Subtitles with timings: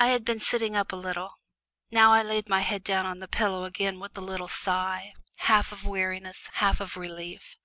[0.00, 1.38] I had been sitting up a little
[1.88, 5.70] now I laid my head down on the pillows again with a little sigh, half
[5.70, 7.60] of weariness, half of relief.